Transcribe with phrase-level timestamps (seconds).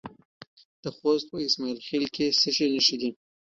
[0.83, 3.09] د خوست په اسماعیل خیل کې د څه شي نښې دي؟